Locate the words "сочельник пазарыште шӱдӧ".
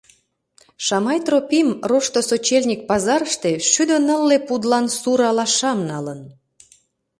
2.29-3.97